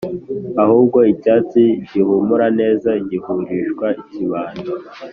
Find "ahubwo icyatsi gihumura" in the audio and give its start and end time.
0.63-2.45